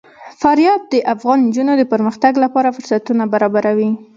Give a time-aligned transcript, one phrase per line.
[0.41, 3.89] فاریاب د افغان نجونو د پرمختګ لپاره فرصتونه برابروي.